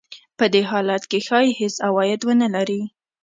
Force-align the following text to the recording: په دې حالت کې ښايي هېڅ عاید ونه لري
په 0.37 0.45
دې 0.53 0.61
حالت 0.71 1.03
کې 1.11 1.19
ښايي 1.27 1.51
هېڅ 1.59 1.75
عاید 1.87 2.21
ونه 2.25 2.47
لري 2.55 2.81